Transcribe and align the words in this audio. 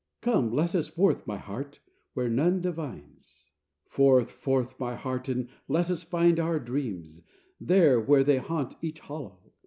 Come, 0.21 0.51
let 0.51 0.73
us 0.73 0.87
forth, 0.87 1.27
my 1.27 1.37
heart, 1.37 1.79
where 2.15 2.27
none 2.27 2.59
divines! 2.59 3.49
Forth, 3.85 4.31
forth, 4.31 4.79
my 4.79 4.95
heart, 4.95 5.29
and 5.29 5.47
let 5.67 5.91
us 5.91 6.01
find 6.01 6.39
our 6.39 6.59
dreams, 6.59 7.21
There, 7.59 7.99
where 8.01 8.23
they 8.23 8.37
haunt 8.37 8.73
each 8.81 8.97
hollow! 9.01 9.51